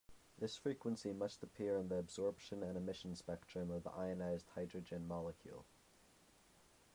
This 0.39 0.57
frequency 0.57 1.13
must 1.13 1.43
appear 1.43 1.77
in 1.77 1.87
the 1.89 1.99
absorption 1.99 2.63
and 2.63 2.75
emission 2.75 3.15
spectrum 3.15 3.69
of 3.69 3.85
ionized 3.85 4.47
hydrogen 4.55 5.07
molecule. 5.07 5.63